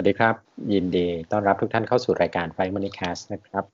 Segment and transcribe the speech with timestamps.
[0.00, 0.36] วัสดีครับ
[0.74, 3.64] ยินดีต้อนรับทุกท่านเข้าสู่รายการ Fly Money Cast นะครับ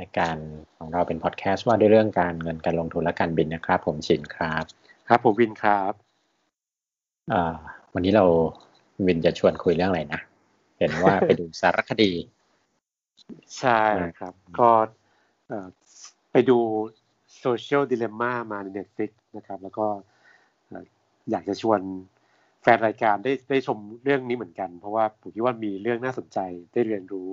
[0.00, 0.36] รายการ
[0.76, 4.64] ของเราเป็นพอดแคสต์ว่าด้วยเรื่องการเงินการลงทุนและการบินนะครับ ผมชินครับ
[5.08, 5.92] ครับผมวินครับ
[7.94, 8.24] วันนี้เรา
[9.06, 10.20] วินจะชวนคุยเรื่องอะไรนะ
[10.78, 12.12] เห็นว่าไปดูสารคดี
[13.58, 13.80] ใช่
[14.18, 14.70] ครับ ก็
[16.32, 16.58] ไปดู
[17.38, 19.86] Social Dilemma มาใน Netflix นะครับ แล้วก็
[21.30, 21.80] อยากจะชวน
[22.64, 26.38] แฟนรายการได้ได้ชมเรื่องนี้เหมือนกัน เพราะว่าผมคิดว่ามีเรื่องน่าสนใจ
[26.72, 27.28] ได้เรียนรู้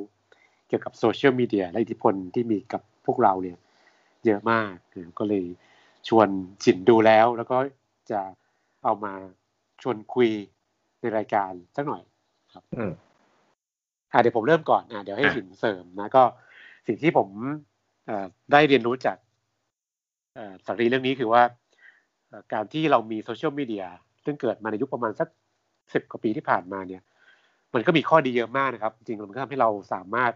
[0.67, 3.57] เกี่ยวกับโซเชียลมีเดียและอิทธิพลที่มีกับพวกเราเนี่ย
[4.25, 4.73] เยอะมาก
[5.19, 5.45] ก็เลย
[6.07, 6.27] ชวน
[6.63, 7.57] ฉินดูแล้ว แล้วก็
[8.11, 8.21] จะ
[8.83, 9.13] เอามา
[9.81, 10.29] ชวนคุย
[10.99, 12.03] ในรายการสักหน่อย
[12.53, 12.63] ครับ
[14.11, 16.23] อ่าเดี๋ยวผมเริ่มก่อนอ่าเดี๋ยวให้ฉินเสริมนะก็
[16.87, 17.27] สิ่งที่ผม
[18.51, 19.17] ได้เรียนรู้จาก
[20.65, 21.43] สารีเรื่องนี้คือว่า
[22.53, 23.85] การที่เรามีโซเชียลมีเดีย
[24.25, 25.27] ซึ่งเกิดมาในยุคประมาณสัก
[25.93, 27.01] สิบกว่าปีที่ผ่านมาเนี่ย
[27.73, 30.33] มันก็มีข้อดีเยอะมากนะครับ จริงๆมันก็ทำให้เราสามารถ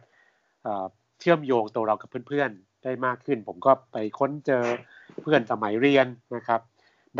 [1.20, 4.64] เชื่อมโยงตัวเรากับเพื่อนๆได้มากขึ้น ผมก็ไปค้นเจอ
[5.22, 6.62] เพื่อนสมัยเรียนนะครับ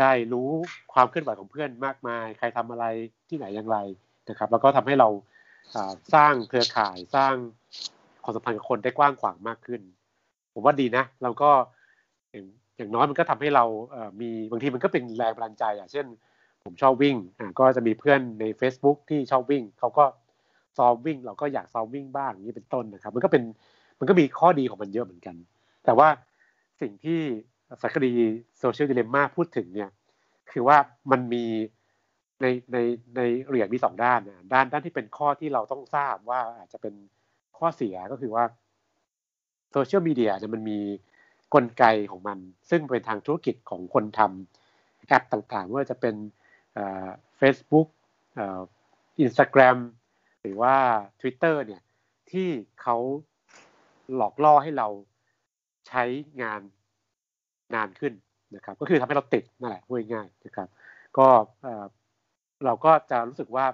[0.00, 0.48] ได้รู้
[0.92, 2.84] ความเคลื่อนไหวของเพื่อนมากมาย ใครทำอะไร
[3.28, 3.78] ที่ไหนอย่างไร
[4.28, 5.08] นะครับ แล้วก็ทำให้เรา
[6.14, 7.34] สร้างเครือข่ายสร้าง
[8.24, 9.80] ความสัมพันธ์กับคนได้กว้างขวางมากขึ้น
[10.54, 11.50] ผมว่าดีนะเราก็
[12.76, 13.64] อย่างน้อยมันก็ทำให้เรา
[14.20, 16.06] มีบางทีมันก็เป็นแรงบันดาลใจอะเช่น
[16.66, 20.04] ผมชอบวิ่งอ่าก็จะมีเพื่อนใน Facebook ที่ชอบวิ่งเขาก็
[20.78, 23.42] ซ้อมวิ่ง เราก็อยากซ้อมวิ่งบ้างนี้เป็นต้นนะครับ มันก็เป็น
[23.98, 25.36] มันก็มีข้อดีของมันเยอะเหมือนกัน
[25.84, 26.08] แต่ว่า
[26.80, 27.20] สิ่งที่
[27.82, 28.12] สักคดี
[28.58, 29.90] โซเชียลดิเลม่าพูดถึงเนี่ย
[30.50, 30.76] คือว่า
[31.10, 31.44] มันมี
[32.42, 32.78] ในใน
[33.16, 36.94] ในเหรียญมีสองด้านนะด้านด้านที่เป็นข้อที่เราต้องทราบว่าอาจจะเป็น
[37.58, 38.44] ข้อเสียก็คือว่า
[39.72, 40.78] โซเชียลมีเดียเนี่ยมันมี
[41.54, 42.38] กลไกของมัน
[42.70, 46.14] ซึ่งเป็นทางธุรกิจของคนทำแอปต่างๆว่าจะเป็น
[47.36, 47.88] Facebook
[49.20, 49.78] Instagram
[50.40, 50.74] หรือว่า
[51.20, 51.82] Twitter เนี่ย
[52.30, 52.48] ที่
[52.82, 52.96] เขา
[54.14, 54.88] หลอกล่อให้เรา
[55.88, 56.04] ใช้
[56.42, 56.60] งาน
[57.74, 58.12] นานขึ้น
[58.56, 60.68] นะครับ ก็คือทำให้เราติดนั่นแหละพูดง่ายๆนะครับ
[61.18, 61.26] ก็
[62.64, 63.66] เราก็จะรู้สึกว่า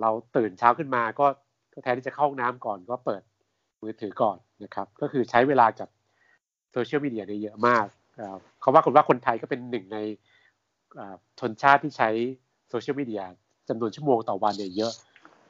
[0.00, 1.26] เราตื่นเช้าขึ้นมาก็
[1.82, 3.22] แทนที่จะเข้าห้องน้ำก่อนก็เปิด
[3.82, 5.88] มือถือก่อนนะครับ ก็คือใช้เวลากับ
[6.72, 7.86] โซเชียลมีเดียเยอะมาก
[8.60, 9.98] เขาว่าคนว่าคนไทยก็เป็นหนึ่งใน
[11.40, 12.10] ชนชาติที่ใช้
[12.70, 13.22] โซเชียลมีเดีย
[13.68, 14.92] จำนวนชั่วโมงต่อวันเนี่ยเยอะ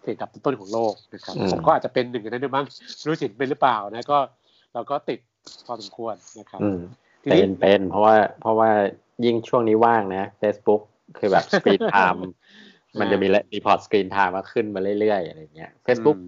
[0.00, 2.66] เทียบกับต้นของโลกนะครับผมก็อาจจะเป็นหนึ่งในนั้นด้วยมั้ง
[3.06, 4.18] รู้สิเป็นหรือเปล่านะก็
[4.74, 5.18] เราก็ติด
[5.66, 6.60] พอสมควรนะครับ
[7.30, 8.70] เป็นเป็นเพราะว่าเพราะว่า
[9.24, 10.82] ยิ่งช่วงนี้ว่างนะ Facebook
[11.18, 12.24] คือแบบ screen time
[13.00, 16.18] มันจะมี report screen time มาขึ้นมาเรื่อยๆอะไรเงี้ย Facebook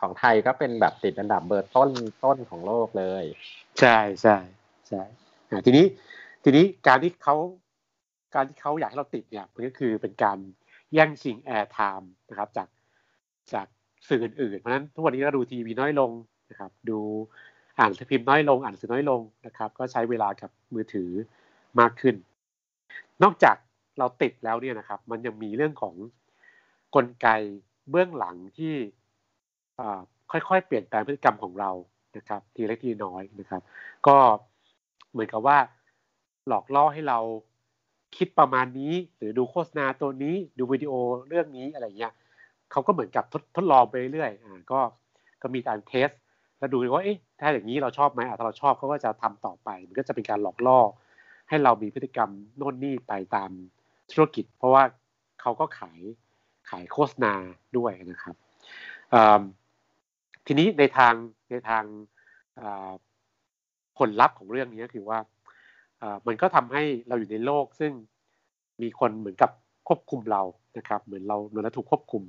[0.00, 1.90] ของไทยก็เป็นแบบติดอันดับเบอร์ต้น
[2.24, 3.24] ต้นของโลกเลย
[3.80, 4.36] ใช่ใช่
[4.88, 5.02] ใช่
[5.66, 5.86] ทีนี้
[6.44, 7.36] ทีนี้การที่เขา
[8.34, 10.38] การที่เขาอยากให้เราติดเนี่ยมันก็คือเป็นการ
[10.94, 12.68] แย่งชิง airtime นะครับจาก
[13.52, 13.66] จาก
[14.08, 16.10] สื่ออื่นๆ เพราะฉะนั้นทุกวันนี้เราดูทีวีน้อยลง
[16.50, 16.98] นะครับ ดู
[17.78, 21.10] อ่านสพิมพ์น้อยลง อ่านสื่อน้อยลงนะครับ ก็ใช้เวลากับมือถือ
[21.80, 22.14] มากขึ้น
[23.22, 23.56] นอกจาก
[23.98, 25.94] เราติดแล้วเนี่ยนะครับ มันยังมีเรื่องของ
[26.94, 27.28] กลไก
[27.90, 28.74] เบื้องหลังที่
[30.30, 31.70] ค่อยๆ เปลี่ยนแปลงพฤติกรรมของเรา
[32.16, 33.62] นะครับ ทีเล็กทีน้อยนะครับ
[34.06, 34.16] ก็
[35.12, 35.58] เหมือนกับว่า
[36.48, 37.18] หลอกล่อให้เรา
[38.16, 40.92] คิดประมาณนี้ หรือดูโฆษณาตัวนี้ดูวิดีโอ
[41.28, 42.12] เรื่องนี้อะไรเงี้ย
[42.70, 44.80] เขาก็เหมือนกับทดทดลองไปเรื่อยอ่าก็
[45.42, 46.08] ก็มีการเทส
[46.58, 50.80] แล้วดูว่าเอ๊ะถ้าอย่างนี้เราชอบไหมถ้าเราชอบเขาก็จะทำต่อไป มันก็จะเป็นการหลอกล่อ
[51.48, 53.50] ให้เรามีพฤติกรรมโน่นนี่ไปตาม
[54.12, 54.82] ธุรกิจ เพราะว่า
[55.40, 56.00] เขาก็ขาย
[56.70, 57.34] ขายโฆษณา
[57.76, 58.36] ด้วยนะครับ
[60.46, 61.14] ทีนี้ในทาง
[61.50, 61.84] ในทาง
[63.98, 65.18] ผลลัพธ์ของเรื่องนี้คือว่า
[66.26, 67.92] มันก็ทำให้เราอยู่ในโลก ซึ่ง
[68.82, 69.50] มีคนเหมือนกับ
[69.88, 70.42] ควบคุมเรา
[70.78, 72.22] นะครับ เหมือนเราเหมือนเราถูกควบคุม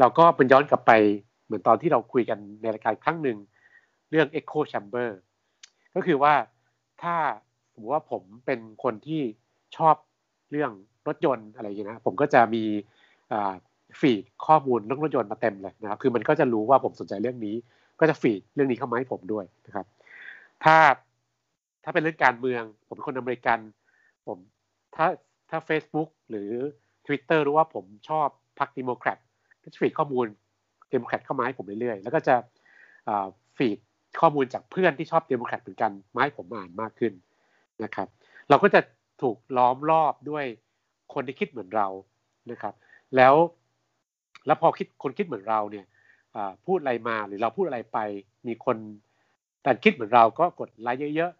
[0.00, 0.92] เราก็เป็นย้อนกลับไป
[1.44, 3.38] เหมือนตอนที่เราคุยกันในรายการครั้งหนึ่ง
[4.10, 5.08] เรื่อง Echo Chamber
[5.94, 6.34] ก็คือว่า
[7.02, 7.16] ถ้า
[7.72, 9.22] สมมติว่าผมเป็นคนที่
[9.76, 9.96] ชอบ
[10.50, 10.70] เรื่อง
[11.08, 12.64] รถยนต์อะไรอย่างนี้นะผมก็จะมี
[14.00, 17.54] ฟีดข้อมูลเรื่องรถยนต์มาเต็มเลยนะครับ คือมันก็จะรู้ว่าผมสนใจเรื่องนี้
[18.00, 19.86] ก็จะฟีดเรื่องนี้เข้ามาให้ผมด้วยนะครับ
[20.64, 20.76] ถ้า
[21.84, 23.58] ถ้าเป็นเรื่องการเมือง ผมเป็นคนอเมริกัน
[24.26, 24.38] ผม
[24.96, 25.06] ถ้า
[25.50, 26.50] ถ้า Facebook หรือ
[27.06, 29.18] Twitter รู้ว่าผมชอบพรรคดิโมแครต
[29.62, 30.26] ก็จะ feed ข้อมูล
[30.90, 32.34] เดโมแครตเข้ามาให้ผมเรื่อยๆ แล้วก็จะ
[33.56, 33.78] feed
[34.20, 37.12] ข้อมูลจากเพื่อนที่ชอบเดโมแครตเหมือนกันมาให้ผมอ่านมากขึ้น
[37.84, 38.08] นะครับ
[38.48, 38.80] เราก็จะ
[39.22, 40.44] ถูกล้อมรอบด้วย
[41.14, 41.88] คนที่คิดเหมือนเรา
[42.50, 42.74] นะครับ
[43.16, 43.34] แล้ว
[44.46, 45.86] แล้วพอคิดคนคิดเหมือนเราเนี่ย
[46.66, 47.98] พูดอะไรมาหรือเราพูดอะไรไป
[48.46, 48.76] มีคน
[49.62, 51.32] แต่คิดเหมือนเราก็กดไลค์เยอะ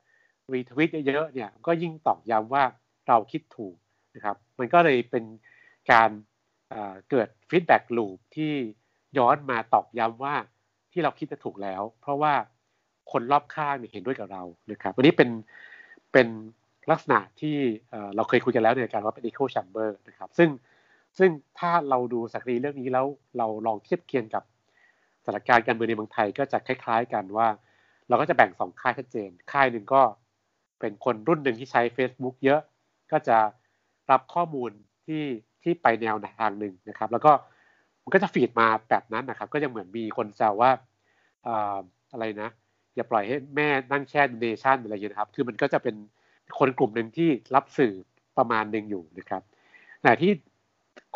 [0.55, 2.65] retweet เยอะๆเนี่ยก็ยิ่งตอกย้ำว่า
[3.09, 3.77] เราคิดถูก
[4.15, 5.25] นะครับ มันก็เลยเป็น
[5.93, 6.11] การ
[7.11, 8.53] เกิด feedback loop ที่
[9.19, 10.35] ย้อนมาตอกย้ำว่า
[10.93, 12.35] ที่เราคิดจะถูกแล้ว เพราะว่า
[13.13, 15.31] คนรอบข้างเห็นด้วยกับเรานะครับวันนี้เป็น
[16.13, 16.29] เป็น
[16.91, 17.57] ลักษณะที่
[18.17, 20.49] เราเคยคุยกันแล้วในการว่าเป็น echo chamber นะครับ ซึ่ง
[21.19, 23.07] ซึ่งถ้าเราดูสักรีเรื่องนี้แล้ว
[23.39, 24.43] เราลองเทียบเคียงกับ
[25.25, 27.49] สถานการณ์การเมืองในเมืองไทยก็จะคล้าย ๆ กันว่า
[28.09, 30.03] เราก็จะแบ่งสองค่ายชัดเจน ค่ายหนึ่งก็
[30.83, 32.61] เป็นคนรุ่นหนึ่งที่ใช้ Facebook เยอะ
[33.13, 33.39] ก็จะ
[34.11, 34.71] รับข้อมูล
[35.07, 35.23] ที่
[35.63, 37.33] ที่ไปแนวทางหนึ่งนะครับ แล้วก็
[38.03, 40.71] มันก็จะฟีดมาแบบนั้นนะครับ ก็ยังเหมือนมีคนแซวว่า
[42.13, 42.51] อะไรนะ
[42.95, 45.97] อย่าปล่อยให้แม่นั่งแช่เนชั่นอะไรอย่างนี้นะครับ คือมันก็จะเป็น
[46.59, 47.93] คนกลุ่มหนึ่งที่รับสื่อ
[48.39, 49.43] ประมาณหนึ่งอยู่นะครับ
[50.03, 50.33] แต่ที่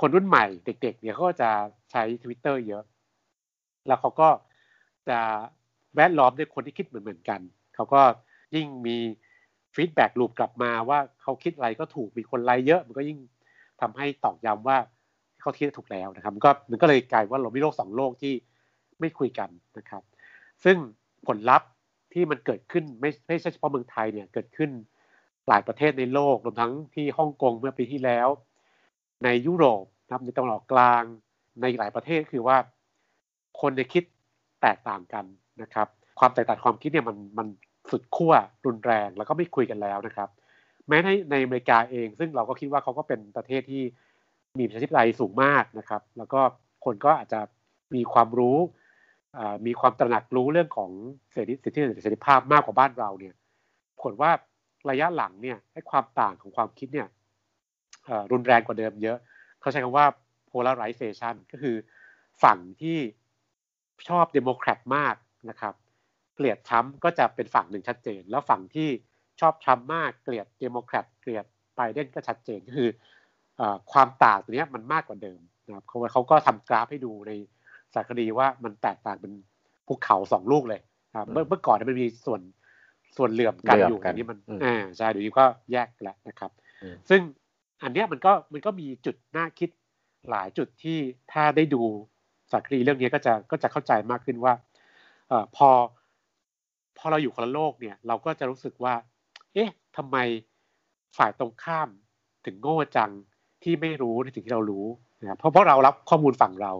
[0.00, 1.50] คนรุ่นใหม่เด็ก ๆ เนี่ยเขาก็จะ
[1.90, 2.82] ใช้ Twitter เยอะ
[3.86, 4.28] แล้วเขาก็
[5.08, 5.18] จะ
[5.96, 7.40] แวดล้อมด้วยคนที่คิดเหมือนๆกัน
[7.74, 8.02] เขาก็
[8.54, 8.96] ยิ่งมี
[9.76, 13.18] ฟีดแบ็กลูปกลับมาว่าเขาคิดอะไรก็ถูกมีคนไลค์เยอะ มันก็ยิ่ง
[13.80, 14.78] ทำให้ตอกย้ำว่า
[15.40, 18.34] เขาคิดถูกแล้วนะครับมันก็มันก็เลยกลายว่าเรามีโลกสองโลกที่
[19.00, 20.02] ไม่คุยกันนะครับ
[20.64, 20.76] ซึ่ง
[21.26, 21.68] ผลลัพธ์
[22.12, 24.70] ที่มันเกิดขึ้นไม่ไม่ใช่เฉพาะเมืองไทยเนี่ยเกิดขึ้น
[25.48, 28.28] หลายประเทศในโลกรวมทั้งที่ฮ่องกงเมื่อปีที่แล้ว
[29.24, 31.02] ในยุโรปนะครับในตะวันออกกลาง
[31.60, 32.56] ในหลายประเทศคือว่า
[33.60, 34.04] คนในคิด
[34.62, 35.24] แตกต่างกัน
[35.62, 35.88] นะครับ
[36.18, 37.46] ความแตกต่างความคิดเนี่ยมันมัน
[37.90, 38.32] สุดขั้ว
[38.66, 40.28] รุนแรงแล้วก็ไม่คุยกันแล้วนะครับ
[40.88, 43.82] แม้ในในอเมริกาเอง ซึ่งเราก็คิดว่าเขาก็เป็นประเทศที่
[44.58, 46.40] มีประชาธิปไตยสูงมากนะครับ แล้วก็
[46.84, 47.40] คนก็อาจจะ
[47.94, 48.58] มีความรู้
[49.66, 50.90] มีความตระหนักรู้เรื่องของ
[51.32, 53.34] เสรีสิทธิเสรีภาพมากกว่าบ้านเราเนี่ย
[54.02, 54.30] ผมว่า
[54.90, 57.08] ระยะหลังเนี่ยให้ความต่างของความคิดเนี่ย
[58.32, 59.18] รุนแรงกว่าเดิมเยอะ
[59.60, 60.06] เขาใช้คำว่า
[60.50, 61.76] polarization ก็คือ
[62.42, 62.98] ฝั่งที่
[64.08, 65.14] ชอบเดโมแครตมาก
[65.50, 65.74] นะครับ
[66.36, 68.88] เกลียดทรัมป์ก็จะเป็นฝั่งหนึ่งชัดเจน แล้วฝั่งที่
[69.40, 71.44] ชอบทรัมป์มากเกลียดเดโมแครตเกลียด
[71.74, 72.90] ไบเดนก็ชัดเจนก็คือ
[73.92, 77.32] ความต่างตัวนี้มันมากกว่าเดิมนะครับเขาเขาก็ทำกราฟให้ดูใน
[77.94, 79.32] สารคดีว่ามันแตกต่างเป็น
[79.86, 80.80] ภูเขาสองลูกเลย
[81.18, 82.40] ครับเมื่อเมื่อก่อนมันมีส่วน
[83.16, 86.50] ส่วนเหลื่อมกันอยู่อันนี้มันอ่าใช่เดี๋ยวนี้ก็แยกแล้วนะครับ
[87.08, 87.20] ซึ่ง
[87.82, 89.70] อันเนี้ยมันก็มันก็มีจุดน่าคิด
[90.30, 90.98] หลายจุดที่
[91.32, 91.82] ถ้าได้ดู
[92.50, 94.54] สารคดีเรื่องนี้ก็จะก็จะเข้าใจมากขึ้นว่า
[95.28, 95.68] เอ่อพอ
[96.98, 98.94] พอเราอยู่คนละโลกเนี่ย เราก็จะรู้สึกว่า
[99.54, 100.16] เอ๊ะทำไม
[101.16, 101.88] ฝ่ายตรงข้าม
[102.46, 103.10] ถึงโง่จัง
[103.62, 104.86] ที่ไม่รู้ในสิ่งที่เรารู้
[105.20, 106.72] นะเพราะเพราะเรารับข้อมูลฝั่งเรา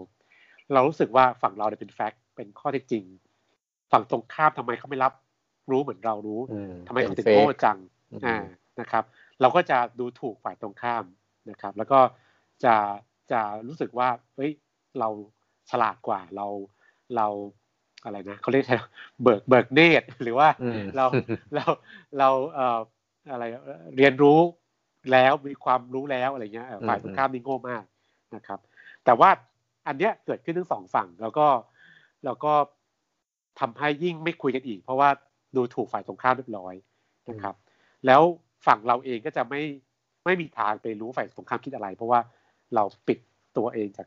[0.72, 3.04] เรารู้สึกว่าฝั่งเราเนี่ยเป็นแฟกต์เป็นข้อเท็จจริง
[3.92, 5.12] ฝั่งตรงข้ามทำไมเขาไม่รับ
[5.70, 6.40] รู้เหมือนเรารู้
[6.86, 7.78] ทำไมเขาถึงโง่จัง
[8.26, 8.36] อ่า
[8.80, 9.04] นะครับ
[9.40, 11.04] เราก็จะดูถูกฝ่ายตรงข้าม
[11.50, 12.00] นะครับ แล้วก็
[12.64, 12.74] จะ
[13.32, 14.52] จะรู้สึกว่าเฮ้ย
[14.98, 15.08] เรา
[15.70, 16.46] ฉลาดกว่าเรา
[17.16, 17.26] เรา
[18.04, 18.64] อะไรนะเขาเรียก
[19.22, 20.48] เบิกเบิกเนตรหรือว่า
[20.96, 21.06] เรา
[21.54, 21.64] เรา
[22.18, 22.80] เราเอ่อ
[23.30, 23.44] อะไร
[23.96, 24.38] เรียนรู้
[25.12, 27.84] แล้วมีความรู้แล้วอะไรเงี้ยฝ่ายตรงข้ามนี่โง่มาก
[28.36, 28.58] นะครับ
[29.04, 29.30] แต่ว่า
[29.86, 31.46] อันเนี้ยเกิดขึ้นทั้งสองฝั่งแล้วก็
[32.24, 32.52] แล้วก็
[33.60, 35.08] ทำให้ยิ่งไม่คุยกันอีก เพราะว่า
[35.56, 36.74] ดูถูกฝ่ายตรงข้ามเรียบร้อย
[37.30, 37.54] นะครับ
[38.06, 38.22] แล้ว
[38.66, 39.62] ฝั่งเราเองก็จะไม่
[40.24, 42.20] ไม่มีทางไปรู้ฝ่ายตรงข้ามคิดอะไร เพราะว่า
[42.74, 43.18] เราปิด
[43.56, 44.06] ตัวเองจาก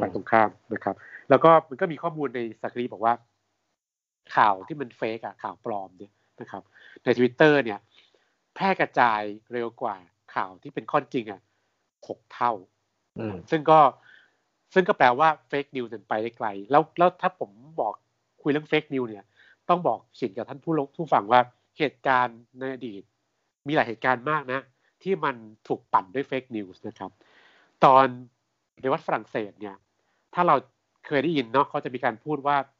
[0.00, 0.94] ฝ่ายตรงข้ามนะครับ
[1.30, 3.12] แล้วก็มันก็มีข้อมูลในสารคดีบอกว่า
[4.36, 6.62] ข่าวที่มัน fake อะข่าวปลอมเนี่ยนะครับ
[7.02, 7.78] ในทวิตเตอร์เนี่ย
[8.54, 9.20] แพร่กระจาย
[9.52, 9.96] เร็วกว่า
[10.34, 11.40] ข่าวที่เป็นข้อจริงอะ
[12.08, 12.52] หกเท่า
[13.50, 13.80] ซึ่งก็
[14.74, 17.92] ซึ่งก็แปลว่า fake news ไปได้ไกล แล้วแล้วถ้าผมบอก
[18.42, 19.24] คุยเรื่อง fake news เนี่ย
[19.68, 21.40] ต้องบอกจินกับท่านผู้ลงผู้ฟังว่า
[21.78, 23.02] เหตุการณ์ในอดีต
[23.66, 24.60] มีหลายเหตุการณ์มากนะ
[25.02, 25.36] ที่มัน
[25.68, 27.10] ถูกปั่นด้วยเฟกนิวส์นะครับ
[27.84, 28.06] ตอน
[28.80, 29.76] ในวัดฝรั่งเศสเนี่ย
[30.34, 30.56] ถ้าเรา
[31.06, 32.56] เคยได้ยินเนาะเขาจะมีการพูดว่า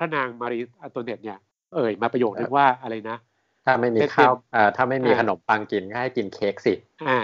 [0.00, 1.38] ระนางมารีอันโตเนตเนี่ย
[1.74, 3.18] เอ่ยมาประโยคนึงว่าอะไรนะ
[3.66, 6.74] ถ้าไม่มีข้าวอ่าถ้าไม่มีขนมปังกินก็ให้กินเค้กสิ
[7.08, 7.18] อ่า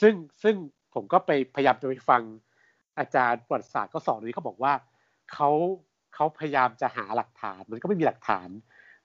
[0.00, 0.54] ซึ่งซึ่ง
[0.94, 2.22] ผมก็ไปพยายามจะไปฟัง
[2.98, 4.72] อาจารย์ประวัติศาสตร์ก็สอนนี้เขาบอกว่า
[5.32, 5.50] เขา
[6.14, 8.48] เขาพยายามจะหาหลักฐาน มันก็ไม่มีหลักฐาน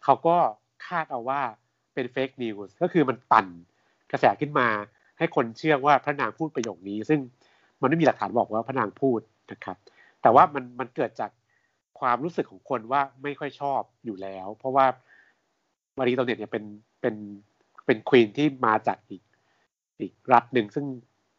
[0.04, 0.36] เขาก็
[0.88, 1.42] คาดเอาว่า
[1.94, 3.48] เป็น fake news ก็คือมันปั่น
[4.12, 4.68] กระแสขึ้นมา
[5.18, 7.20] ให้คนเชื่อว่าพระนางพูดประโยคนี้ ซึ่ง
[7.82, 9.20] มันไม่มีหลักฐานบอกว่าพระนางพูด
[9.52, 9.78] นะครับ
[10.22, 11.32] แต่ว่ามันมันเกิดจาก
[12.00, 14.86] ความรู้สึกของคนว่าไม่ค่อยชอบอยู่แล้ว เพราะว่า
[15.98, 16.64] มารีอองตัวเนตเนี่ยเป็น
[17.02, 17.16] เป็น
[17.86, 19.22] เป็น queen ที่มาจากอีก
[20.00, 20.86] อีกรัฐหนึ่งซึ่ง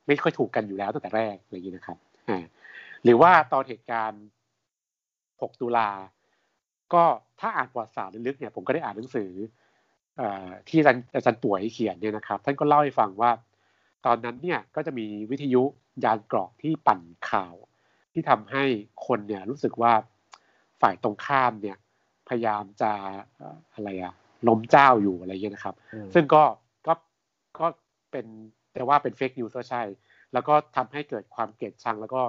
[0.06, 1.98] ไม่ค่อยถูกกันอยู่แล้วตั้งแต่แรกอะไรอย่างนี้นะครับ
[2.28, 2.44] อ่า
[3.04, 4.24] หรือว่าตอนเหตุการณ์
[4.90, 5.90] 6 ตุลา
[6.94, 7.04] ก็
[7.40, 9.30] ถ้าอ่านประวัติศาสตร์ลึกๆเนี่ยผมก็ได้อ่านหนังสือ
[10.68, 10.80] ที่
[11.14, 13.30] อาจารย์ป่วยเขียนเนี่ยนะครับ ท่านก็เล่าให้ฟังว่า
[14.06, 15.62] ตอนนั้นเนี่ยก็จะมีวิทยุ
[16.04, 17.00] ยานกรอกที่ปั่น
[17.30, 17.54] ข่าว
[18.12, 18.64] ที่ทำให้
[19.06, 19.92] คนเนี่ยรู้สึกว่า
[20.80, 21.76] ฝ่ายตรงข้ามเนี่ย
[22.28, 22.90] พยายามจะ
[23.75, 24.14] อะไรอะ
[24.49, 25.75] ล้มเจ้าอยู่อะไรเงี้ยนะครับ
[26.14, 26.42] ซึ่งก็
[26.87, 26.94] ก็
[27.58, 27.66] ก็
[28.10, 28.26] เป็น
[28.75, 29.82] แต่ว่าเป็นเฟกนิวส์ก็ใช่
[30.32, 32.22] แล้วก็ทำให้เกิดความเกลียดชัง แล้วก็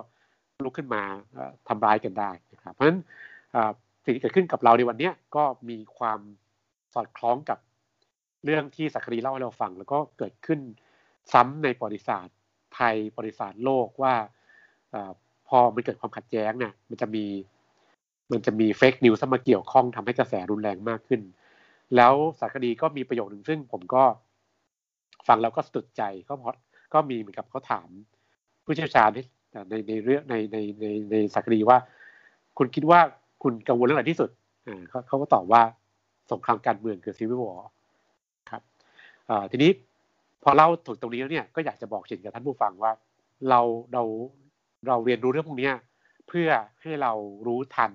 [0.64, 1.04] ลุกขึ้นมา
[1.68, 3.00] ทำร้ายกันได้นะครับเพราะฉะนั้น
[4.06, 6.20] สิ่งที่เกิดขึ้นกับเราในวันนี้ก็มีความ
[6.94, 7.60] สอดคล้องกับ
[8.46, 10.60] เรื่องที่สักรีเล่าให้เราฟัง แล้วก็เกิดขึ้น
[11.34, 12.38] ซ้ำในประวัติศาสตร์
[12.76, 14.14] ไทยประวัติศาสตร์โลกว่า
[14.94, 14.96] อ
[15.48, 17.26] พอมันเกิดความขัดแย้งเนี่ยมันจะมี
[18.32, 21.22] มันจะมีเฟกนิวส์มาเกี่ยวข้องทำให้กระแสรุนแรงมากขึ้น
[21.96, 24.04] แล้วสารคดีก็มีประโยคหนึ่งซึ่งผมก็
[25.28, 26.56] ฟังแล้วก็สะดุดใจก็เพราะ
[26.94, 27.88] ก็มีเหมือนกับเขาถาม
[28.66, 29.10] ผู้เชี่ยวชาญ
[29.70, 31.78] ในในเรื่องในในในในสารคดีว่า
[32.58, 33.00] คุณคิดว่า
[33.44, 34.30] คุณกังวลเรื่องอะไรที่สุด
[34.68, 35.62] อ่าเขาเขาก็ตอบว่า
[36.32, 37.68] สงครามการเมืองคือ civil war
[38.50, 38.62] ครับ
[39.30, 39.72] อ่าทีนี้
[40.44, 42.92] พอเล่าถึงตรงนี้แล้วเนี่ยก็อยากจะบอกจินกับท่านผู้ฟังว่า
[43.50, 43.62] เรา
[43.94, 44.04] เรา
[44.88, 45.72] เราเรียนรู้เรื่องพวกนี้
[46.28, 46.50] เพื่อ
[46.82, 47.14] ให้เรา
[47.48, 47.92] รู้ทัน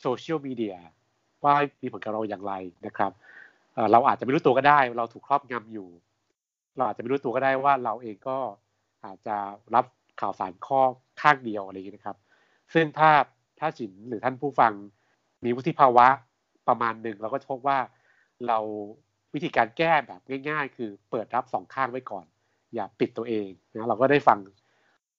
[0.00, 0.76] โซเชียลมีเดีย
[1.44, 2.54] ว่ามีผลกับเราอย่างไร
[2.86, 3.12] นะครับ
[3.92, 5.88] เราอาจจะไม่รู้ตัวก็ได้ เราถูกครอบงำอยู่
[6.76, 8.38] เราอาจจะไม่รู้ตัวก็ได้ว่าเราเองก็
[9.04, 9.36] อาจจะ
[9.74, 9.84] รับ
[10.20, 10.80] ข่าวสารข้อ
[11.20, 12.16] ข้างเดียวอะไรอย่างนี้นะครับ
[12.74, 13.10] ซึ่งถ้า
[13.58, 14.72] ถ้าสินหรือท่านผู้ฟัง
[15.44, 16.06] มีวุฒิภาวะ
[16.68, 17.78] ประมาณหนึ่งเราก็พบว่า
[18.46, 18.58] เรา
[19.34, 22.26] วิธีการแก้แบบง่าย ๆ คือเปิดรับสองข้างไว้ก่อน
[22.74, 24.38] อย่าปิดตัวเองนะเราก็ได้ฟัง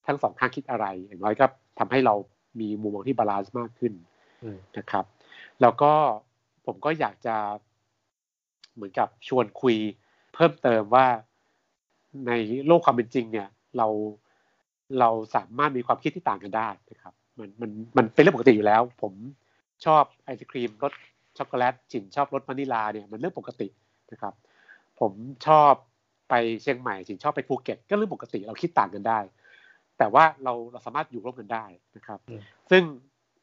[0.07, 1.45] ทั้งสองข้างคิดอะไร อย่างน้อยก็
[1.79, 2.15] ทำให้เรา
[2.59, 3.93] มีมุมมองที่ balance มากขึ้น
[4.77, 5.05] นะครับ
[5.61, 5.91] แล้วก็
[6.65, 7.35] ผมก็อยากจะ
[8.73, 9.75] เหมือนกับชวนคุย
[10.33, 11.07] เพิ่มเติมว่า
[12.27, 12.31] ใน
[12.67, 13.87] โลกความเป็นจริงเนี่ย เรา
[14.99, 19.13] เราสามารถมีความคิดที่ต่างกันได้นะครับ มันมันมันเป็นเรื่องปกติอยู่แล้ว ผม
[19.85, 20.93] ชอบไอศครีมรส
[21.37, 23.67] ช็อกโกแลตจินชอบรสวานิลาเนี่ยมันเรื่องปกติ
[24.11, 24.33] นะครับ
[24.99, 25.11] ผม
[25.47, 25.71] ชอบ
[26.29, 29.19] ไปเชียงใหม่จินชอบไปภูเก็ตก็เรื่องปกติเราคิดต่างกันได้
[29.97, 31.65] แต่ว่าเราเราสามารถอยู่ร่วมกันได้
[31.95, 32.19] นะครับ
[32.71, 32.83] ซึ่ง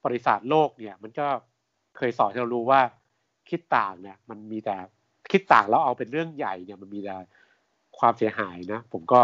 [0.04, 1.26] บริษัทโลกเนี่ยมันก็
[1.96, 2.80] เคยสอนให้เรารู้ว่า
[3.49, 4.76] คิดต่างเนี่ยมันมีแต่
[5.30, 7.14] คิดต่างแล้วเอาเป็นเรื่องใหญ่เนี่ยมันมีแต่
[7.99, 9.20] ความเสียหายนะ ผมก็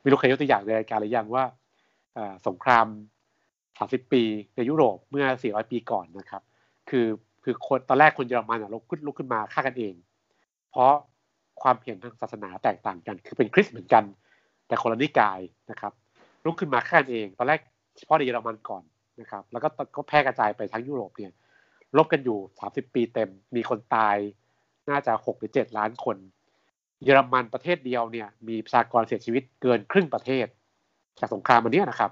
[0.00, 1.44] ไม่รู้เคยยกตัวอย่างในรายการหรือยังว่า
[2.46, 2.86] สงคราม
[3.48, 4.22] 30 ปี
[4.56, 6.42] ในยุโรปเมื่อ 400 ปีก่อนนะครับ
[6.90, 7.06] คือ
[7.44, 9.94] คือคนตอนแรกคนเยอรมันลุกขึ้นลุกขึ้นมาฆ่ากันเอง
[10.70, 10.92] เพราะ
[11.62, 14.04] ความเห็นทางศาสนาแตกต่างกัน คือเป็นคริสต์เหมือนกัน
[14.66, 15.92] แต่คนละนิกายนะครับ
[16.44, 17.60] ลุกขึ้นมาฆ่ากันเอง ตอนแรก
[17.98, 18.82] เฉพาะในเยอรมันก่อน
[19.20, 21.32] นะครับแล้วก็ก็แพร่กระจายไปทั้งยุโรปเนี่ย
[21.96, 24.16] ลบกันอยู่ 30 ปีเต็ม มีคนตาย
[24.90, 26.16] น่าจะ 6 หรือ 7 ล้านคน
[27.04, 30.46] เยอรมันประเทศเดียวเนี่ยมีประชากรเสียชีวิตเกินครึ่งประเทศ
[31.18, 32.10] จากสงครามมันเนี้ยนะครับ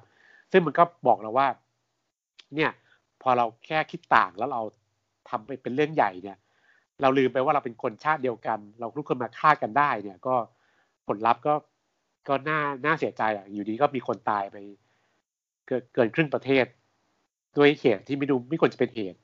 [0.53, 1.49] ซึ่งมันก็บอกเราว่า
[2.55, 2.71] เนี่ย
[3.23, 4.63] พอเราแค่คิดต่างแล้วเรา
[5.31, 6.37] ทำไปเป็นเรื่องใหญ่เนี่ย
[7.03, 10.35] เราลืมไปว่าเราเป็นคนชาติเดียวกัน เราทุกคนมาฆ่ากันได้เนี่ย ก็
[11.07, 11.55] ผลลัพธ์ก็
[12.29, 14.57] ก็น่าน่าเสียใจอะอยู่ดีก็มีคนตายไป
[15.95, 16.65] เกินครึ่งประเทศ
[17.59, 19.19] ด้วยเหตุที่ไม่ดูไม่ควรจะเป็นเหตุ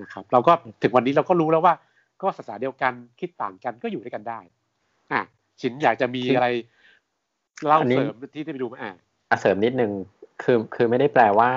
[0.00, 1.74] นะครับ เราก็ถึงวันนี้เราก็รู้แล้วว่า
[2.22, 4.40] ก็ศาสนาเดียวกันคิดต่างกันก็อยู่ด้วยกันได้
[5.12, 5.20] อะ
[5.60, 6.48] ชินอยากจะมีอะไร
[7.66, 8.78] เล่าเสริมที่ได้ไปดูมา
[9.30, 9.92] อะเสริมนิดนึง
[10.42, 11.50] คือคือไม่ได้แปลว่า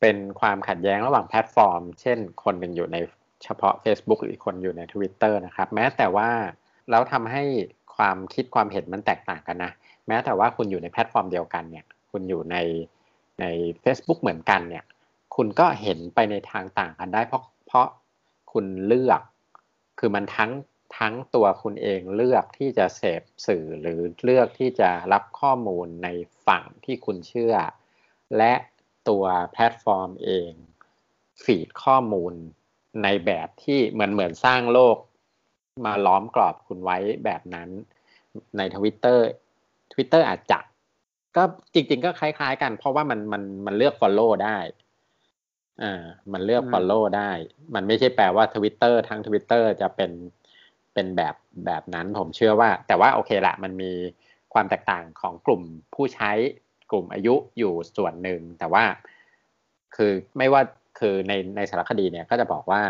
[0.00, 2.96] เป็นความขัดแย้งระหว่างแพลตฟอร์ม เช่น คนหนึ่งอยู่ใน
[3.44, 6.28] เฉพาะ Facebook หรืออีกคนอยู่ใน Twitter นะครับ แม้แต่ว่า
[6.90, 7.42] แล้วทำให้
[7.96, 9.72] ความคิดความเห็นมันแตกต่างกันนะ
[10.08, 12.56] แม้แต่ว่าคุณอยู่ในแพลตฟอร์มเดียวกันเนี่ย คุณอยู่ใน
[13.40, 13.44] ใน
[13.84, 14.84] Facebook เหมือนกันเนี่ย
[15.36, 17.86] คุณก็เห็นไปในทางต่างกันได้ เพราะเพราะ
[18.52, 19.20] คุณเลือก
[19.98, 20.52] คือมันทั้ง
[20.98, 26.08] ทั้งตัวคุณเองเลือกที่จะเสพสื่อหรือเลือกที่จะรับข้อมูลใน
[26.46, 27.54] ฝั่งที่คุณเชื่อ
[28.38, 28.52] และ
[29.08, 30.52] ตัวแพลตฟอร์มเอง
[31.44, 32.32] feed ข้อมูล
[33.02, 34.96] ในแบบที่เหมือนเหมือนสร้างโลก
[35.86, 37.68] มาล้อมกรอบคุณไว้แบบนั้น
[38.56, 39.26] ในทวิตเตอร์
[39.92, 40.60] ทวิตเตอร์อาจจะ
[41.36, 41.42] ก็
[41.74, 44.56] จริง ๆ ก็คล้าย ๆ กัน เพราะว่ามันมันมันเลือก Follow ได้
[45.82, 46.02] อ่า
[46.32, 47.30] มันเลือก Follow ได้
[47.74, 50.10] มันไม่ใช่แปลว่าทวิตเตอร์ทั้งทวิตเตอร์จะเป็น
[50.94, 51.34] เป็นแบบ
[51.66, 53.92] แบบนั้นผมเชื่อว่า แต่ว่าโอเคละมันมี
[54.54, 55.62] ความแตกต่างของกลุ่ม
[55.94, 56.30] ผู้ใช้
[56.90, 58.84] กลุ่มอายุอยู่ส่วนหนึ่ง แต่ว่า
[59.96, 60.62] คือไม่ว่า
[60.98, 62.82] คือในในสารคดีเนี่ยก็จะบอกว่า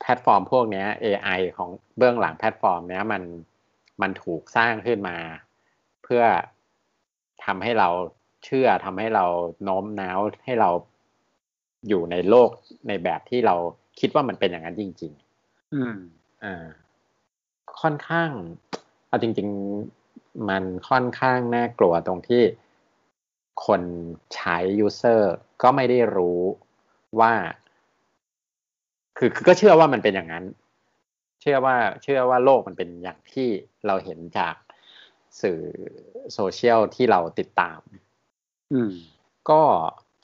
[0.00, 3.22] แพลตฟอร์มพวกนี้ AI ของเบื้องหลังแพลตฟอร์มเนี้ยมัน
[4.02, 5.16] มันถูกสร้างขึ้นมา
[6.02, 6.22] เพื่อ
[7.44, 7.88] ทำให้เรา
[8.44, 9.24] เชื่อทำให้เรา
[9.64, 10.70] โน้มน้าวให้เรา
[11.88, 12.50] อยู่ในโลก
[12.88, 13.54] ในแบบที่เรา
[14.00, 15.96] คิดว่ามันเป็นอย่างนั้นจริง ๆ อืม
[16.44, 16.64] อ่า
[17.80, 18.30] ค่อนข้าง
[19.08, 19.48] เอาจริง
[19.98, 22.42] ๆ มันค่อนข้างน่ากลัวตรงที่
[23.66, 23.82] คน
[24.34, 26.40] ใช้ยูเซอร์ก็ไม่ได้รู้
[27.20, 27.32] ว่า
[29.18, 30.44] คือคือก็เชื่อว่ามันเป็นอย่างนั้น
[31.40, 33.48] เชื่อว่า เชื่อว่าโลกมันเป็นอย่างที่
[33.86, 34.54] เราเห็นจาก
[35.42, 35.60] สื่อ
[36.32, 37.80] โซเชียลที่เราติดตาม
[38.72, 38.92] อืม
[39.50, 39.62] ก็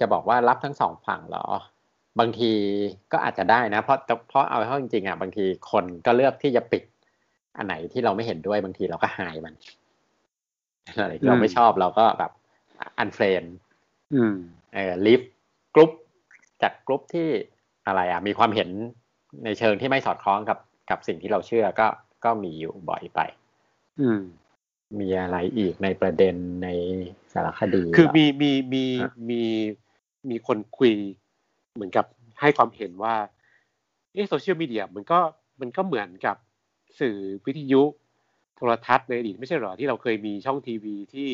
[0.00, 1.44] จะบอกว่ารับทั้งสองฝั่งเหรอ
[2.20, 2.52] บางที
[3.12, 3.98] ก็อาจจะได้นะ เพราะ
[4.28, 6.82] เพราะเอาเข้าจริงๆอะบางทีคนก็เลือกที่จะปิด
[7.56, 9.54] อันไหนที่เราไม่เห็นด้วยบางทีเราก็หายมัน
[11.00, 12.32] อะไรที่เราไม่ชอบเราก็แบบ
[12.98, 13.44] unfriend
[14.74, 15.22] เออ leave
[15.74, 15.90] group
[16.62, 17.28] จากกลุ่มที่
[17.86, 18.70] อะไรอะ มีความเห็น
[19.44, 20.58] ในเชิงที่ไม่สอดคล้องกับ
[20.90, 21.86] กับสิ่งที่เราเชื่อก็
[22.24, 23.20] ก็มีอยู่บ่อยไป
[24.00, 24.20] อืม
[25.00, 26.68] มีอะไรอีกในประเด็นใน
[27.32, 28.84] สารคดี คือมีมีมี
[29.30, 29.42] มี
[30.30, 30.92] มีคนคุย
[31.74, 32.06] เหมือนกับ
[32.40, 33.14] ให้ความเห็นว่า
[34.28, 35.18] โซเชียลมีเดียมันก็
[35.60, 36.36] มันก็เหมือนกับ
[37.00, 37.16] สื่อ
[37.46, 37.82] วิทยุ
[38.56, 41.28] โทรทัศน์ในอดีตไม่ใช่หรอที่เราเคยมีช่องทีวีที่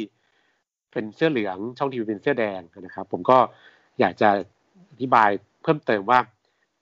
[0.93, 3.39] เป็นเสื้อเหลืองช่องทีวีเป็นเสื้อแดงนะครับ ผมก็
[4.01, 4.29] อยากจะ
[4.91, 5.31] อธิบาย
[5.63, 6.21] เพิ่มเติมว่า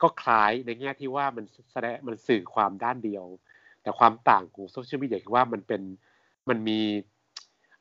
[0.02, 3.24] ก็คล้ายในแง่ที่ว่ามันแสดงมันสื่อความด้านเดียว
[3.82, 5.82] แต่ความต่างของโซเชียลมีเดียคือว่ามันเป็น
[6.48, 6.80] มันมี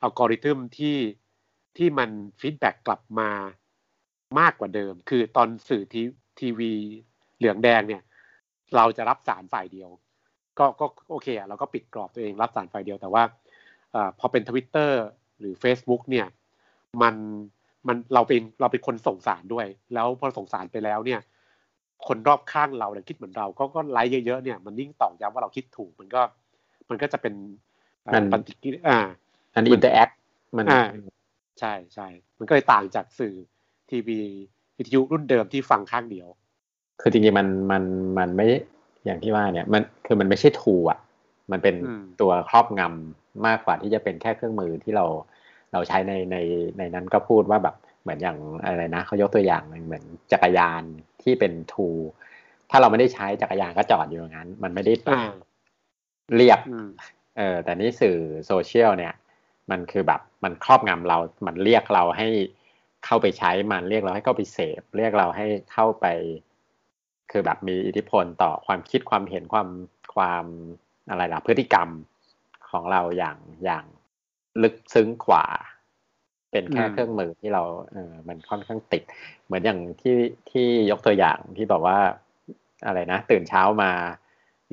[0.02, 0.98] อัลกอริทึมที่
[1.78, 2.10] ที่มัน
[2.40, 3.30] feedback กลับมา
[4.40, 6.02] มากกว่าเดิม คือตอนสื่อที
[6.40, 6.72] ทีวี
[7.38, 8.04] เหลืองแดงเนี่ย
[8.76, 9.90] เราจะรับสารฝ่ายเดียว
[10.60, 13.24] ก็ก็โอเคอะเราก็ปิดกรอบตัวเองรับสารฝ่ายเดียวแต่ว่า
[13.96, 15.02] อพอเป็นทวิตเตอร์
[15.40, 16.28] หรือ Facebook เนี่ย
[17.02, 17.16] มัน
[17.88, 21.22] มันเราเป็นเราเป็นคนส่งสารด้วย แล้วพอส่งสารไปแล้วเนี่ย
[22.08, 26.22] คนรอบข้างเราเนี่ยคิดเหมือนเรา ก็ก็ไลค์เยอะๆเนี่ยมันยิ่งตอกย้ำว่าเราคิดถูกมันก็
[26.90, 27.34] มันก็จะเป็น
[28.14, 29.00] มันปฏิกิริยอ่า
[29.54, 30.10] อัน interact
[30.58, 30.84] มันอ่า
[31.60, 32.08] ใช่ใช่
[32.40, 33.36] มันก็เลยต่างจากสื่อ
[33.92, 34.20] ทีวี
[34.78, 36.28] วิทยุรุ่นเดิมที่ฟังข้างเดียว
[37.02, 37.84] คือจริงๆมันมัน
[38.20, 38.48] มันไม่
[39.06, 41.00] อย่างที่ว่าเนี่ยมันคือมันไม่ใช่ทูอะ
[41.52, 45.06] มันเป็นอืมตัวครอบงำมากกว่าที่จะเป็นแค่เครื่องมือที่เรา
[45.74, 46.38] เราใช้ในใน
[46.78, 50.84] ในนั้นก็พูดว่าแบบเหมือนอย่างอะไรนะเขายกตัวอย่างหนึ่งเหมือนจักรยาน
[51.24, 51.88] ที่เป็นทู
[52.70, 55.22] ถ้าเราไม่ได้ใช้จักรยานก็จอดอยู่อย่างนั้น มันไม่ได้อ่า
[56.36, 56.90] เรียบอืม
[57.38, 59.14] เออแต่นี่สื่อโซเชียลเนี่ย
[59.72, 62.28] มันคือแบบมันครอบงำเรา มันเรียกเราให้
[63.06, 66.06] เข้าไปใช้มันเรียกเราให้เข้าไปเสพเรียกเราให้เข้าไป
[67.32, 69.70] คือแบบมีอิทธิพลต่อความคิดความเห็นความ
[70.16, 70.46] ความ
[71.10, 71.90] อะไรล่ะพฤติกรรม
[72.70, 73.86] ของเราอย่างอย่าง
[74.64, 75.46] ลึกซึ้งกว่า
[76.52, 79.04] เป็นแค่เครื่องมือที่เราเออมันค่อนข้างติด
[79.46, 80.18] เหมือนอย่างที่
[80.52, 82.00] ที่ยกตัวอย่างที่บอกว่า
[82.86, 83.92] อะไรนะ ตื่นเช้ามา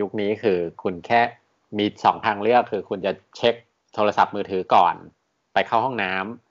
[0.01, 1.21] ยุคนี้คือคุณแค่
[1.79, 3.55] มีสองทางเลือกคือคุณจะเช็ค
[3.95, 4.95] โทรศัพท์มือถือก่อน
[5.53, 6.46] ไปเข้าห้องน้ำ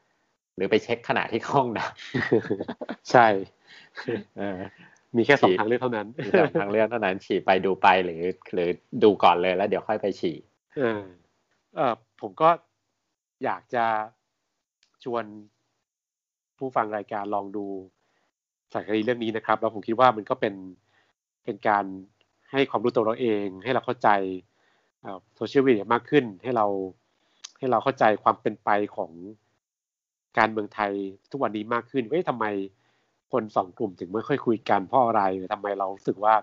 [0.55, 1.85] หรือไปเช็คขณะที่เข้าห้องน้
[3.11, 4.59] ใช่ำเออ
[5.17, 8.21] มีแค่สองฉีดทางเลือกเท่านั้นมีสองทางเลือกเท่านั้น ฉี่ไปดูไปหรือ
[8.53, 8.69] หรือ
[9.03, 10.35] ดูก่อนเลยแล้วเดี๋ยวค่อยไปฉี่
[10.77, 11.01] เออ
[11.75, 12.49] เออผมก็
[13.43, 13.85] อยากจะ
[15.03, 15.23] ชวน
[16.57, 17.65] ผู้ฟังรายการลองดู
[18.73, 20.55] สารคดีเรื่องนี้นะครับ แล้วผมคิดว่ามันก็เป็น
[21.43, 21.85] เป็นการ
[22.51, 24.09] ให้ความรู้ตัวเราเอง ให้เราเข้าใจ
[25.35, 26.67] โซเชียลมีเดียมากขึ้น ให้เรา
[27.57, 29.11] ให้เราเข้าใจความเป็นไปของ
[30.37, 30.91] การเมืองไทย
[31.31, 32.45] ทุกวันนี้มากขึ้นเอ้ยทำไม
[33.31, 36.35] คนสองกลุ่มถึงไม่ค่อยคุยกันเพราะอะไรหรือทำไมเรารู้สึกว่า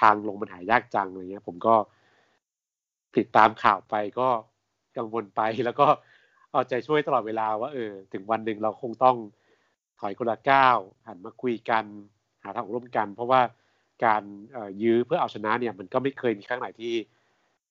[0.00, 1.74] ทางลงมันหายากจังอะไรเงี้ย ผมก็
[3.16, 4.28] ติดตามข่าวไปก็
[4.96, 5.86] กังวลไปแล้วก็
[6.50, 9.16] เอาใจช่วยตลอดเวลาว่าเออ ถึงวันหนึ่งเราคงต้อง
[10.00, 11.84] ถอยคนละก้าวหันมาคุยกัน
[12.42, 13.40] หาทางร่วมกัน เพราะว่า
[14.04, 14.22] การ
[14.82, 16.94] ยื้อเพื่อเอาชนะเนี่ย มันก็ไม่เคยมีครั้งไหนที่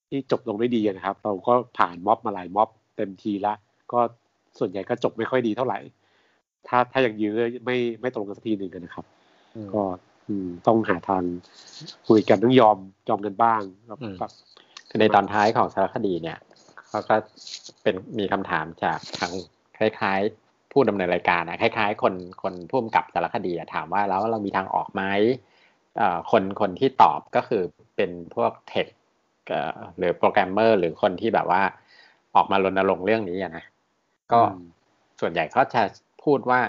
[0.09, 3.53] ที่จบลงได้ดีนะครับ เราก็ผ่านม็อบมาหลายม็อบเต็มทีละ
[3.93, 3.99] ก็
[4.59, 5.79] ส่วนใหญ่ก็จบไม่ค่อยดีเท่าไหร่
[6.67, 9.05] ถ้าถ้ายังยื้อไม่ไม่ตรงกันสักทีหนึ่งอะนะครับ
[9.73, 9.83] ก็
[10.27, 11.23] อืมต้องหาทาง
[12.07, 12.77] คุยกันต้องยอม
[13.09, 14.31] ยอมกันบ้างแบบอืมแบบ
[14.89, 16.37] คือในตอนท้ายของสารคดีเนี่ย
[16.89, 17.15] เขาก็
[17.83, 19.31] เป็นมีคำถามจากทาง
[19.77, 25.03] คล้ายๆ ผู้ดำเนินรายการนะคล้าย ๆ คนคนผู้กำกับสารคดีอะถามว่าแล้วเรามีทางออกไหม
[25.97, 27.61] เอ่อคนคนที่ตอบก็คือ
[27.95, 28.87] เป็นพวกเทค
[29.47, 31.61] เอ่อหรือโปรแกรมเมอร์หรือคนที่แบบว่า
[32.35, 33.63] ออกมารณรงค์เรื่องนี้อะนะ
[34.31, 34.65] ก็อืม
[35.19, 35.81] ส่วนใหญ่เขาจะ
[36.23, 36.59] พูดว่า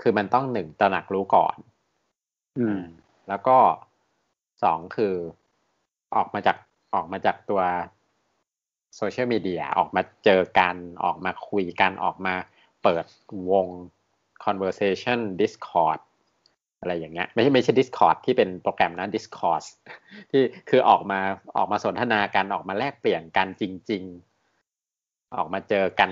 [0.00, 1.56] คือมันต้องหนึ่งตระหนักรู้ก่อน
[2.58, 2.80] อืม
[3.28, 3.58] แล้วก็
[4.62, 5.14] สองคือ
[6.16, 6.56] ออกมาจาก
[6.94, 7.62] ออกมาจากตัว
[8.96, 12.34] โซเชียลมีเดียออกมาเจอกันออกมาคุยกันออกมา
[12.82, 13.04] เปิด
[13.50, 13.66] วง
[14.44, 16.00] conversation discord
[16.80, 19.68] อะไรอย่างเงี้ยไม่ใช่ไม่ใช่ discord ที่เป็นโปรแกรมนะ discourse
[20.30, 21.20] ที่คือออกมา
[21.56, 24.02] ออกมาสนทนากันออกมาแลกเปลี่ยนกันจริง
[24.68, 26.10] ๆ ออกมาเจอกัน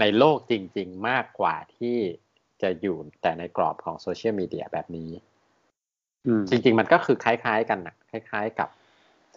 [0.00, 1.96] ในโลกจริง ๆ มากกว่าที่
[2.62, 5.10] จะอยู่แต่ในกรอบของโซเชียลมีเดียแบบนี้
[6.26, 8.68] อืมจริง ๆ มันก็คือคล้าย ๆ กันนะคล้าย ๆ กับ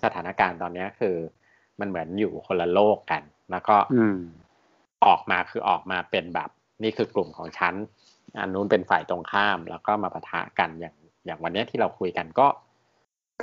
[0.03, 1.15] สถานการณ์ตอนเนี้ยคือ
[1.79, 4.17] มันเหมือนอยู่คนละโลกกัน แล้วก็อืม
[5.05, 6.49] ออกมาคือออกมาเป็นแบบ
[6.83, 7.73] นี่คือกลุ่มของฉัน
[8.39, 12.47] อันนู้นเป็นฝ่ายตรงข้าม แล้วก็มาปะทะกันอย่างอย่างวันเนี้ยที่เราคุยกันก็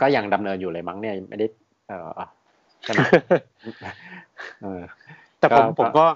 [0.01, 1.46] ก็ยังดำเนินอยู่เลยมั้งเนี่ยไม่ได้
[1.88, 2.20] เออ
[2.85, 3.01] ใช่ไหม
[4.62, 4.83] เออ
[5.38, 6.07] แต่ผมก็ผมก็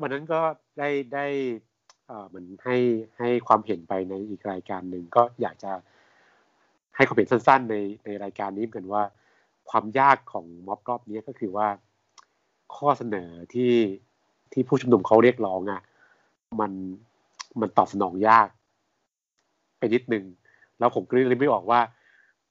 [0.00, 0.40] วันนั้นก็
[0.78, 1.26] ได้ได้
[2.06, 2.76] เอ่อเหมือนให้
[3.18, 5.72] ให้ความเห็นไปในอีกรายการหนึ่งก็อยากจะ
[6.96, 9.02] ให้ความเห็นสั้น ๆ ในในรายการนี้เหมือนกันว่า
[9.70, 11.68] ความยากของม็อบรอบนี้ก็คือว่า
[12.76, 13.72] ข้อเสนอที่
[14.52, 15.80] ที่ผู้ชุมนุมเขาเรียกร้องอะ
[16.60, 16.72] มัน
[17.60, 18.48] มันตอบสนองยาก
[19.78, 20.24] ไปนิดนึง
[20.78, 21.80] แล้วผมก็เลยไม่ออกว่า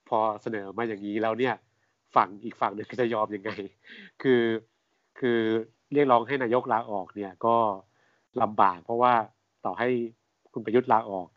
[0.08, 1.54] พอเสนอมาอย่างนี้แล้วเนี่ย
[2.16, 3.50] ฝั่งอีกฝั่งหนึ่งจะยอมยังไง
[4.22, 4.42] คือ
[5.18, 5.40] คือ
[5.94, 7.56] เรียกร้องให้นายกลาออกเนี่ยก็
[8.42, 9.12] ลำบากเพราะว่า
[9.64, 9.88] ต่อให้
[10.52, 11.28] คุณประยุทธ์ลาออก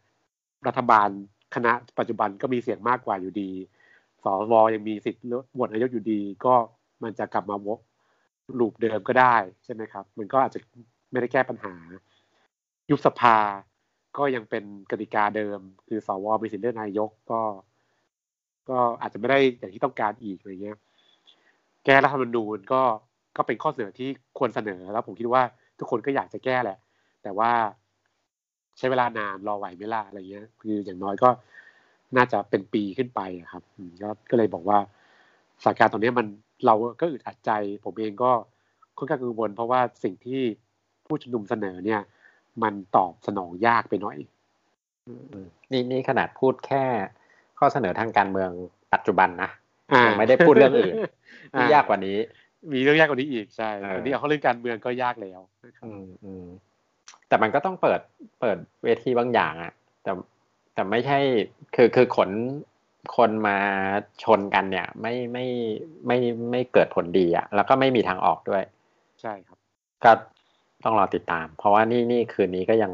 [0.67, 1.09] รัฐบาล
[1.55, 3.51] คณะปัจจุบันก็มีเสียงมากกว่าอยู่ดี
[4.23, 6.55] สวยังมีสิทธิ์โหวตนายกอยู่ดี ก็
[7.03, 7.79] มันจะกลับมาวก
[8.59, 10.59] ลูปเดิมก็ได้ใช่ไหมครับ มันก็อาจจะ
[11.11, 11.73] ไม่ได้แก้ปัญหา
[12.89, 13.37] ยุบสภา
[14.17, 17.41] ก็ยังเป็นกติกาเดิม คือสวมีสิทธิ์เลือกนายกก็
[18.69, 20.77] ก็อาจจะไม่ได้อย่างที่ต้องการอีกอะไรเงี้ย
[21.85, 22.81] แก้รัฐธรรมนูญก็
[23.37, 25.43] ก็เป็นข้อเสนอที่ควรเสนอแล้วผมคิดว่า
[25.79, 26.77] ทุกคนก็อยากจะแก้แหละ
[27.23, 27.51] แต่ว่า
[28.77, 31.29] ใช้เวลานานรอไหวไม่ล่ะอะไรเงี้ย คืออย่างน้อยก็
[32.17, 33.21] น่าจะเป็นปีขึ้นไป
[33.51, 33.63] ครับ
[34.03, 34.77] ก็ก็เลยบอกว่า
[35.63, 36.27] สถานการณ์ตอนนี้มัน
[36.65, 37.51] เราก็อึดอัดใจ
[37.85, 38.31] ผมเองก็
[38.97, 40.41] ค่อนข้างกังวลเพราะว่าสิ่งที่
[41.05, 42.01] ผู้ชุมนุมเสนอเนี่ย
[42.63, 44.17] มันตอบสนองยากไปหน่อย
[45.71, 46.83] นี่นี่ขนาดพูดแค่
[47.59, 48.49] ข้อเสนอทางการเมือง
[48.93, 49.49] ปัจจุบันนะ
[50.05, 50.95] ยังไม่ได้พูดเรื่องอื่น
[51.53, 52.17] ที่ยากกว่านี้
[52.71, 55.39] มีเรื่องยากกว่านี้อีกใช่ตอนนี้เอาเรื่องการเมืองก็ยากแล้ว
[55.85, 56.45] อืมอืม
[57.27, 58.01] แต่มันก็ต้องเปิด
[58.39, 60.11] เปิดเวทีบางอย่างอะแต่
[60.73, 61.17] แต่ไม่ใช่
[61.75, 62.29] คือคือขน
[63.15, 63.57] คนมา
[64.23, 65.45] ชนกันเนี่ย ไม่ไม่
[66.07, 66.17] ไม่
[66.51, 68.63] ไม่เกิดผลดีอะแล้วก็ไม่มีทางออกด้วย
[69.21, 69.57] ใช่ครับ
[70.03, 70.11] ก็
[70.83, 72.91] ต้องรอติดตาม เพราะว่านี่นี่คืนนี้ก็ยัง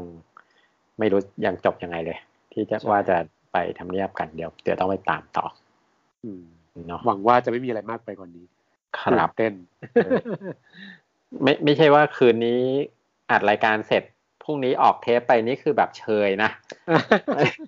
[0.98, 2.18] ไม่รู้ยังจบยังไงเลย
[2.52, 3.16] ที่จะว่าจะ
[3.52, 5.46] ไปทำเนียบกันเดี๋ยวเดี๋ยวต้องไปตามต่อ
[6.24, 6.42] อืม
[6.86, 8.46] เนาะหวังว่าจะไม่มีอะไรมากไปกว่านนี้
[8.98, 9.54] ครับเต้น
[11.42, 12.60] ไม่ไม่ใช่ว่าคืนนี้
[13.30, 14.02] อัดรายการเสร็จ
[14.42, 16.50] พรุ่งนี้ออกเทปไปนี่คือแบบเชยนะ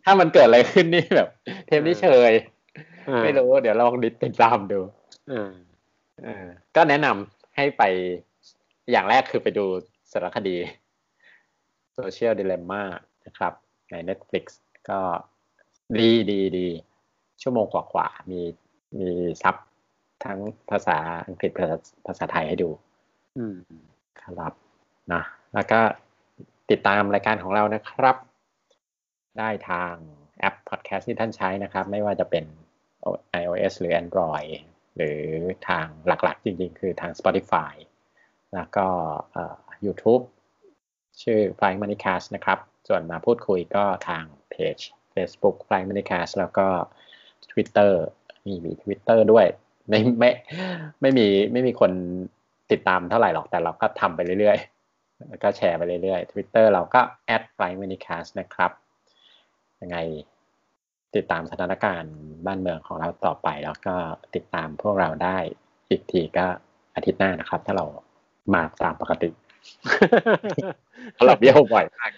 [0.05, 1.29] ถ้ามันเกิดอะไรขึ้นนี่แบบ
[1.67, 2.33] เทปนี้เชย
[3.23, 4.81] ไม่รู้ เดี๋ยวลองดิติดตามดู
[6.77, 7.83] ก็แนะนำให้ไป
[8.91, 9.65] อย่างแรกคือไปดู
[10.13, 10.57] สารคดี
[11.97, 12.83] Social Dilemma
[13.27, 13.53] นะครับ
[13.91, 14.45] ใน Netflix
[14.91, 15.01] ก็
[15.99, 16.69] ดีดีดี
[17.43, 18.41] ชั่วโมงกว่าๆมี
[18.99, 19.11] มี
[19.43, 19.57] ซับ
[20.25, 20.39] ทั้ง
[20.71, 21.77] ภาษาอังกฤษภาษา
[22.07, 22.71] ภาษาไทยให้ดู
[23.39, 23.57] อืม
[24.23, 24.53] ครับ
[25.13, 25.23] นะ
[25.55, 25.81] แล้วก็
[26.71, 28.17] ติดตามรายการของเรานะครับ
[29.39, 29.93] ได้ทาง
[30.39, 32.45] แอปพอดแคสต์ที่ท่านใช้นะครับ ไม่ว่าจะเป็น
[33.41, 34.51] iOS หรือ Android
[34.97, 35.21] หรือ
[35.69, 37.75] ทางหลักๆ จริงๆ คือทาง Spotify
[38.55, 38.87] แล้วก็
[39.85, 40.23] YouTube
[41.23, 44.77] ชื่อ Flying Moneycast นะครับ ส่วนมาพูดคุยก็ทางเพจ
[45.15, 46.67] Facebook Flying Moneycast แล้วก็
[47.51, 47.93] Twitter
[48.47, 49.47] มีมี Twitter ด้วย
[49.89, 50.31] ไม่ไม่
[51.01, 51.93] ไม่มีไม่มีคน
[52.73, 57.01] ติดตามเท่าไหร่หรอกแต่เราก็ทำไปเรื่อยๆแล้วก็แชร์ไปเรื่อยๆ Twitter เราก็
[57.35, 58.71] a d f l y m a n i c a s t นะครับ
[59.83, 59.99] ยังไง
[61.17, 62.15] ติดตามสถานการณ์
[62.47, 63.95] บ้านเมืองของเราต่อไป แล้วก็
[64.35, 65.39] ติดตามพวกเราได้
[65.91, 66.47] อีกทีก็
[66.95, 67.85] อาทิตย์หน้านะครับ ถ้าเรา
[68.55, 69.31] มาตามปกติ
[71.27, 72.11] เราเบี้ยวบ่อยมาก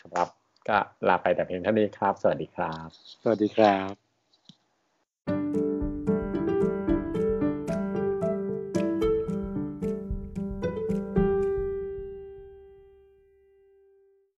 [0.00, 0.28] ครับ
[0.68, 0.78] ก็
[1.08, 2.88] ลาไปแต่เพียงเท่านี้ครับ สวัสดีครับ
[3.22, 3.76] สวัสดีครั
[5.64, 5.67] บ